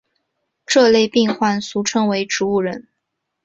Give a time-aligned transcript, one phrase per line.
[0.65, 2.87] 这类病患俗称为植物人。